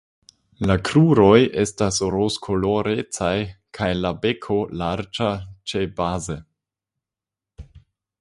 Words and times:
La 0.69 0.75
kruroj 0.89 1.35
estas 1.63 1.99
rozkolorecaj 2.15 3.33
kaj 3.79 3.89
la 3.99 4.13
beko 4.23 4.57
larĝa 4.83 5.29
ĉebaze. 5.73 6.39